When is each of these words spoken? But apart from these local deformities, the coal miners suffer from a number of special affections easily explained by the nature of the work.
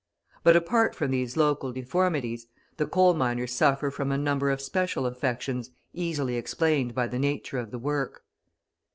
But 0.41 0.55
apart 0.55 0.95
from 0.95 1.11
these 1.11 1.37
local 1.37 1.71
deformities, 1.71 2.47
the 2.77 2.87
coal 2.87 3.13
miners 3.13 3.51
suffer 3.53 3.91
from 3.91 4.11
a 4.11 4.17
number 4.17 4.49
of 4.49 4.59
special 4.59 5.05
affections 5.05 5.69
easily 5.93 6.37
explained 6.37 6.95
by 6.95 7.05
the 7.05 7.19
nature 7.19 7.59
of 7.59 7.69
the 7.69 7.77
work. 7.77 8.23